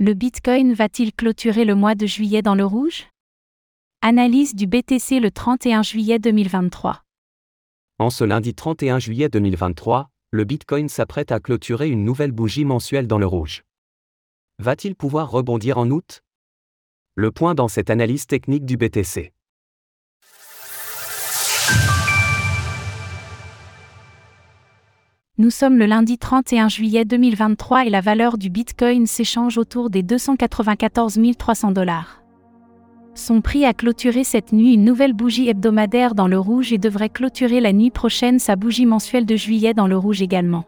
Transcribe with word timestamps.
Le 0.00 0.14
Bitcoin 0.14 0.74
va-t-il 0.74 1.12
clôturer 1.12 1.64
le 1.64 1.74
mois 1.74 1.96
de 1.96 2.06
juillet 2.06 2.40
dans 2.40 2.54
le 2.54 2.64
rouge? 2.64 3.08
Analyse 4.00 4.54
du 4.54 4.68
BTC 4.68 5.18
le 5.18 5.32
31 5.32 5.82
juillet 5.82 6.20
2023. 6.20 7.02
En 7.98 8.08
ce 8.08 8.22
lundi 8.22 8.54
31 8.54 9.00
juillet 9.00 9.28
2023, 9.28 10.08
le 10.30 10.44
Bitcoin 10.44 10.88
s'apprête 10.88 11.32
à 11.32 11.40
clôturer 11.40 11.88
une 11.88 12.04
nouvelle 12.04 12.30
bougie 12.30 12.64
mensuelle 12.64 13.08
dans 13.08 13.18
le 13.18 13.26
rouge. 13.26 13.64
Va-t-il 14.60 14.94
pouvoir 14.94 15.32
rebondir 15.32 15.78
en 15.78 15.90
août? 15.90 16.22
Le 17.16 17.32
point 17.32 17.56
dans 17.56 17.66
cette 17.66 17.90
analyse 17.90 18.28
technique 18.28 18.64
du 18.64 18.76
BTC. 18.76 19.32
Nous 25.40 25.50
sommes 25.50 25.78
le 25.78 25.86
lundi 25.86 26.18
31 26.18 26.68
juillet 26.68 27.04
2023 27.04 27.86
et 27.86 27.90
la 27.90 28.00
valeur 28.00 28.38
du 28.38 28.50
Bitcoin 28.50 29.06
s'échange 29.06 29.56
autour 29.56 29.88
des 29.88 30.02
294 30.02 31.16
300 31.38 31.70
dollars. 31.70 32.24
Son 33.14 33.40
prix 33.40 33.64
a 33.64 33.72
clôturé 33.72 34.24
cette 34.24 34.52
nuit 34.52 34.74
une 34.74 34.84
nouvelle 34.84 35.12
bougie 35.12 35.48
hebdomadaire 35.48 36.16
dans 36.16 36.26
le 36.26 36.40
rouge 36.40 36.72
et 36.72 36.78
devrait 36.78 37.08
clôturer 37.08 37.60
la 37.60 37.72
nuit 37.72 37.92
prochaine 37.92 38.40
sa 38.40 38.56
bougie 38.56 38.84
mensuelle 38.84 39.26
de 39.26 39.36
juillet 39.36 39.74
dans 39.74 39.86
le 39.86 39.96
rouge 39.96 40.22
également. 40.22 40.64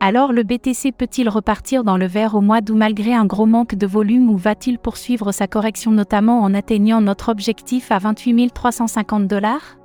Alors 0.00 0.32
le 0.32 0.42
BTC 0.42 0.92
peut-il 0.92 1.28
repartir 1.28 1.84
dans 1.84 1.98
le 1.98 2.06
vert 2.06 2.34
au 2.34 2.40
mois 2.40 2.62
d'août 2.62 2.76
malgré 2.76 3.12
un 3.12 3.26
gros 3.26 3.44
manque 3.44 3.74
de 3.74 3.86
volume 3.86 4.30
ou 4.30 4.38
va-t-il 4.38 4.78
poursuivre 4.78 5.32
sa 5.32 5.48
correction 5.48 5.90
notamment 5.90 6.40
en 6.40 6.54
atteignant 6.54 7.02
notre 7.02 7.28
objectif 7.28 7.92
à 7.92 7.98
28 7.98 8.54
350 8.54 9.26
dollars? 9.26 9.75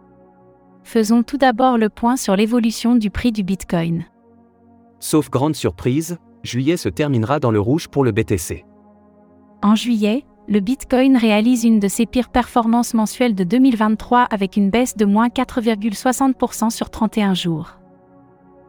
Faisons 0.91 1.23
tout 1.23 1.38
d'abord 1.38 1.77
le 1.77 1.88
point 1.88 2.18
sur 2.18 2.36
l'évolution 2.36 2.98
du 2.98 3.09
prix 3.09 3.31
du 3.31 3.44
Bitcoin. 3.44 4.04
Sauf 5.00 5.30
grande 5.30 5.55
surprise, 5.55 6.17
juillet 6.44 6.76
se 6.76 6.90
terminera 6.90 7.40
dans 7.40 7.52
le 7.52 7.62
rouge 7.62 7.88
pour 7.88 8.04
le 8.04 8.12
BTC. 8.12 8.66
En 9.64 9.76
juillet, 9.76 10.26
le 10.50 10.59
Bitcoin 10.59 11.16
réalise 11.16 11.64
une 11.64 11.80
de 11.80 11.88
ses 11.88 12.05
pires 12.05 12.27
performances 12.27 12.94
mensuelles 12.94 13.36
de 13.36 13.45
2023 13.45 14.23
avec 14.23 14.58
une 14.58 14.69
baisse 14.69 14.97
de 14.97 15.06
moins 15.06 15.30
4,60% 15.30 16.69
sur 16.72 16.89
31 16.89 17.36
jours. 17.36 17.78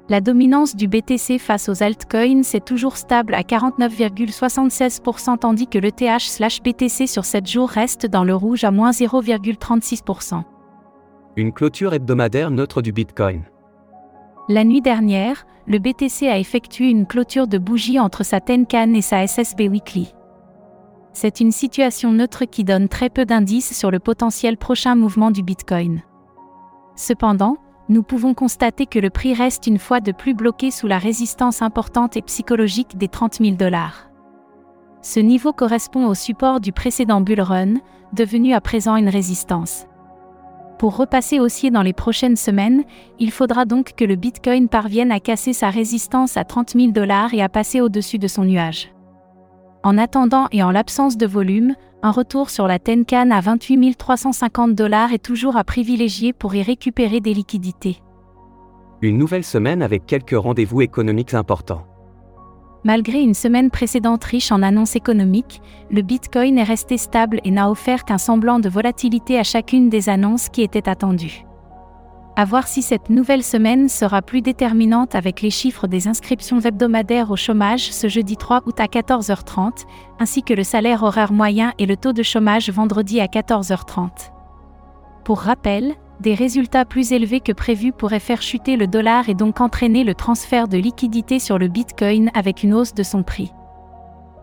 La 0.08 0.20
dominance 0.20 0.76
du 0.76 0.86
BTC 0.86 1.40
face 1.40 1.68
aux 1.68 1.82
altcoins 1.82 2.42
est 2.54 2.64
toujours 2.64 2.98
stable 2.98 3.34
à 3.34 3.42
49,76% 3.42 5.38
tandis 5.38 5.66
que 5.66 5.80
le 5.80 5.90
TH/BTC 5.90 7.08
sur 7.08 7.24
7 7.24 7.48
jours 7.48 7.68
reste 7.68 8.06
dans 8.06 8.22
le 8.22 8.36
rouge 8.36 8.62
à 8.62 8.70
moins 8.70 8.92
0,36%. 8.92 10.44
Une 11.34 11.54
clôture 11.54 11.94
hebdomadaire 11.94 12.50
neutre 12.50 12.82
du 12.82 12.92
Bitcoin. 12.92 13.44
La 14.50 14.64
nuit 14.64 14.82
dernière, 14.82 15.46
le 15.66 15.78
BTC 15.78 16.28
a 16.28 16.36
effectué 16.38 16.90
une 16.90 17.06
clôture 17.06 17.46
de 17.46 17.56
bougie 17.56 17.98
entre 17.98 18.22
sa 18.22 18.40
Tenkan 18.40 18.92
et 18.92 19.00
sa 19.00 19.26
SSB 19.26 19.60
Weekly. 19.68 20.12
C'est 21.14 21.40
une 21.40 21.50
situation 21.50 22.12
neutre 22.12 22.44
qui 22.44 22.64
donne 22.64 22.86
très 22.86 23.08
peu 23.08 23.24
d'indices 23.24 23.74
sur 23.74 23.90
le 23.90 23.98
potentiel 23.98 24.58
prochain 24.58 24.94
mouvement 24.94 25.30
du 25.30 25.42
Bitcoin. 25.42 26.02
Cependant, 26.96 27.56
nous 27.88 28.02
pouvons 28.02 28.34
constater 28.34 28.84
que 28.84 28.98
le 28.98 29.08
prix 29.08 29.32
reste 29.32 29.66
une 29.66 29.78
fois 29.78 30.00
de 30.00 30.12
plus 30.12 30.34
bloqué 30.34 30.70
sous 30.70 30.86
la 30.86 30.98
résistance 30.98 31.62
importante 31.62 32.14
et 32.14 32.22
psychologique 32.22 32.98
des 32.98 33.08
30 33.08 33.36
000 33.36 33.56
dollars. 33.56 34.10
Ce 35.00 35.18
niveau 35.18 35.54
correspond 35.54 36.06
au 36.08 36.14
support 36.14 36.60
du 36.60 36.72
précédent 36.72 37.22
bull 37.22 37.40
run, 37.40 37.76
devenu 38.12 38.52
à 38.52 38.60
présent 38.60 38.96
une 38.96 39.08
résistance. 39.08 39.86
Pour 40.82 40.96
repasser 40.96 41.38
haussier 41.38 41.70
dans 41.70 41.82
les 41.82 41.92
prochaines 41.92 42.34
semaines, 42.34 42.82
il 43.20 43.30
faudra 43.30 43.66
donc 43.66 43.92
que 43.96 44.04
le 44.04 44.16
Bitcoin 44.16 44.68
parvienne 44.68 45.12
à 45.12 45.20
casser 45.20 45.52
sa 45.52 45.70
résistance 45.70 46.36
à 46.36 46.42
30 46.42 46.70
000 46.70 46.90
dollars 46.90 47.32
et 47.34 47.40
à 47.40 47.48
passer 47.48 47.80
au-dessus 47.80 48.18
de 48.18 48.26
son 48.26 48.42
nuage. 48.42 48.92
En 49.84 49.96
attendant 49.96 50.48
et 50.50 50.64
en 50.64 50.72
l'absence 50.72 51.16
de 51.16 51.24
volume, 51.24 51.76
un 52.02 52.10
retour 52.10 52.50
sur 52.50 52.66
la 52.66 52.80
Tenkan 52.80 53.30
à 53.30 53.40
28 53.40 53.94
350 53.94 54.74
dollars 54.74 55.12
est 55.12 55.24
toujours 55.24 55.56
à 55.56 55.62
privilégier 55.62 56.32
pour 56.32 56.52
y 56.56 56.64
récupérer 56.64 57.20
des 57.20 57.32
liquidités. 57.32 58.02
Une 59.02 59.18
nouvelle 59.18 59.44
semaine 59.44 59.82
avec 59.82 60.04
quelques 60.04 60.36
rendez-vous 60.36 60.82
économiques 60.82 61.34
importants. 61.34 61.86
Malgré 62.84 63.20
une 63.20 63.34
semaine 63.34 63.70
précédente 63.70 64.24
riche 64.24 64.50
en 64.50 64.62
annonces 64.62 64.96
économiques, 64.96 65.62
le 65.90 66.02
Bitcoin 66.02 66.58
est 66.58 66.64
resté 66.64 66.98
stable 66.98 67.40
et 67.44 67.52
n'a 67.52 67.70
offert 67.70 68.04
qu'un 68.04 68.18
semblant 68.18 68.58
de 68.58 68.68
volatilité 68.68 69.38
à 69.38 69.44
chacune 69.44 69.88
des 69.88 70.08
annonces 70.08 70.48
qui 70.48 70.62
étaient 70.62 70.88
attendues. 70.88 71.44
À 72.34 72.44
voir 72.44 72.66
si 72.66 72.82
cette 72.82 73.10
nouvelle 73.10 73.44
semaine 73.44 73.88
sera 73.88 74.20
plus 74.22 74.40
déterminante 74.40 75.14
avec 75.14 75.42
les 75.42 75.50
chiffres 75.50 75.86
des 75.86 76.08
inscriptions 76.08 76.60
hebdomadaires 76.60 77.30
au 77.30 77.36
chômage 77.36 77.92
ce 77.92 78.08
jeudi 78.08 78.36
3 78.36 78.62
août 78.66 78.80
à 78.80 78.86
14h30, 78.86 79.84
ainsi 80.18 80.42
que 80.42 80.54
le 80.54 80.64
salaire 80.64 81.02
horaire 81.02 81.32
moyen 81.32 81.74
et 81.78 81.86
le 81.86 81.96
taux 81.96 82.14
de 82.14 82.22
chômage 82.22 82.70
vendredi 82.70 83.20
à 83.20 83.26
14h30. 83.26 84.32
Pour 85.24 85.40
rappel, 85.40 85.94
des 86.20 86.34
résultats 86.34 86.84
plus 86.84 87.12
élevés 87.12 87.40
que 87.40 87.52
prévus 87.52 87.92
pourraient 87.92 88.20
faire 88.20 88.42
chuter 88.42 88.76
le 88.76 88.86
dollar 88.86 89.28
et 89.28 89.34
donc 89.34 89.60
entraîner 89.60 90.04
le 90.04 90.14
transfert 90.14 90.68
de 90.68 90.78
liquidités 90.78 91.38
sur 91.38 91.58
le 91.58 91.68
Bitcoin 91.68 92.30
avec 92.34 92.62
une 92.62 92.74
hausse 92.74 92.94
de 92.94 93.02
son 93.02 93.22
prix. 93.22 93.52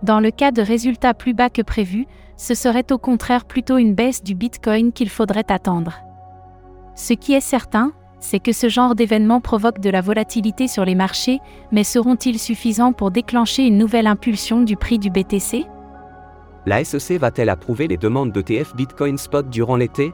Dans 0.03 0.19
le 0.19 0.31
cas 0.31 0.51
de 0.51 0.61
résultats 0.61 1.13
plus 1.13 1.33
bas 1.33 1.49
que 1.49 1.61
prévu, 1.61 2.05
ce 2.37 2.53
serait 2.53 2.91
au 2.91 2.97
contraire 2.97 3.45
plutôt 3.45 3.77
une 3.77 3.93
baisse 3.93 4.23
du 4.23 4.33
Bitcoin 4.33 4.93
qu'il 4.93 5.09
faudrait 5.09 5.49
attendre. 5.49 5.99
Ce 6.95 7.13
qui 7.13 7.33
est 7.33 7.41
certain, 7.41 7.91
c'est 8.19 8.39
que 8.39 8.51
ce 8.51 8.69
genre 8.69 8.95
d'événements 8.95 9.41
provoque 9.41 9.79
de 9.79 9.89
la 9.89 10.01
volatilité 10.01 10.67
sur 10.67 10.85
les 10.85 10.95
marchés, 10.95 11.39
mais 11.71 11.83
seront-ils 11.83 12.39
suffisants 12.39 12.93
pour 12.93 13.11
déclencher 13.11 13.63
une 13.65 13.77
nouvelle 13.77 14.07
impulsion 14.07 14.61
du 14.61 14.75
prix 14.75 14.99
du 14.99 15.09
BTC 15.09 15.65
La 16.65 16.83
SEC 16.83 17.19
va-t-elle 17.19 17.49
approuver 17.49 17.87
les 17.87 17.97
demandes 17.97 18.31
d'ETF 18.31 18.75
Bitcoin 18.75 19.17
Spot 19.17 19.49
durant 19.49 19.75
l'été? 19.75 20.13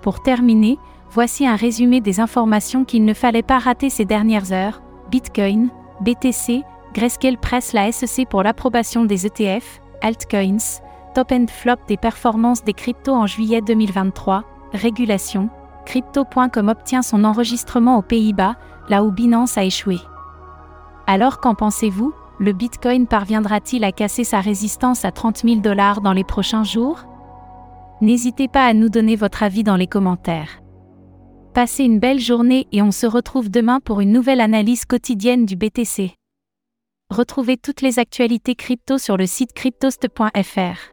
Pour 0.00 0.20
terminer, 0.22 0.78
voici 1.10 1.46
un 1.46 1.56
résumé 1.56 2.00
des 2.00 2.20
informations 2.20 2.84
qu'il 2.84 3.04
ne 3.04 3.14
fallait 3.14 3.42
pas 3.42 3.58
rater 3.58 3.90
ces 3.90 4.04
dernières 4.04 4.52
heures. 4.52 4.82
Bitcoin, 5.10 5.70
BTC, 6.00 6.62
Grayscale 6.94 7.38
presse 7.38 7.72
la 7.72 7.92
SEC 7.92 8.28
pour 8.28 8.42
l'approbation 8.42 9.04
des 9.04 9.26
ETF, 9.26 9.80
altcoins, 10.02 10.80
top 11.14 11.32
and 11.32 11.46
flop 11.48 11.76
des 11.86 11.96
performances 11.96 12.64
des 12.64 12.72
cryptos 12.72 13.14
en 13.14 13.26
juillet 13.26 13.60
2023, 13.60 14.44
régulation, 14.72 15.50
crypto.com 15.86 16.68
obtient 16.68 17.02
son 17.02 17.24
enregistrement 17.24 17.98
aux 17.98 18.02
Pays-Bas, 18.02 18.56
là 18.88 19.04
où 19.04 19.10
Binance 19.10 19.58
a 19.58 19.64
échoué. 19.64 19.98
Alors 21.06 21.40
qu'en 21.40 21.54
pensez-vous? 21.54 22.12
Le 22.40 22.52
Bitcoin 22.52 23.06
parviendra-t-il 23.06 23.82
à 23.82 23.90
casser 23.90 24.22
sa 24.22 24.40
résistance 24.40 25.04
à 25.04 25.10
30 25.10 25.38
000 25.38 25.56
dollars 25.56 26.00
dans 26.00 26.12
les 26.12 26.24
prochains 26.24 26.62
jours? 26.62 27.04
N'hésitez 28.00 28.46
pas 28.46 28.66
à 28.66 28.74
nous 28.74 28.88
donner 28.88 29.16
votre 29.16 29.42
avis 29.42 29.64
dans 29.64 29.76
les 29.76 29.88
commentaires. 29.88 30.62
Passez 31.52 31.82
une 31.82 31.98
belle 31.98 32.20
journée 32.20 32.68
et 32.70 32.82
on 32.82 32.92
se 32.92 33.06
retrouve 33.06 33.50
demain 33.50 33.80
pour 33.80 34.00
une 34.00 34.12
nouvelle 34.12 34.40
analyse 34.40 34.84
quotidienne 34.84 35.44
du 35.44 35.56
BTC. 35.56 36.14
Retrouvez 37.10 37.56
toutes 37.56 37.80
les 37.80 37.98
actualités 37.98 38.54
crypto 38.54 38.98
sur 38.98 39.16
le 39.16 39.26
site 39.26 39.52
cryptost.fr. 39.52 40.92